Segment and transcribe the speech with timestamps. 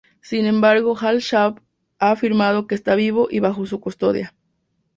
[0.23, 1.61] Sin embargo, Al-Shabaab
[1.99, 4.33] ha afirmado que está vivo y bajo su custodia.